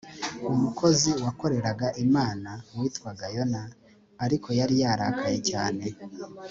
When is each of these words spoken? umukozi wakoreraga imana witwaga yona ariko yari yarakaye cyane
umukozi 0.53 1.09
wakoreraga 1.23 1.87
imana 2.05 2.51
witwaga 2.79 3.25
yona 3.35 3.61
ariko 4.25 4.47
yari 4.59 4.75
yarakaye 4.83 5.37
cyane 5.49 5.85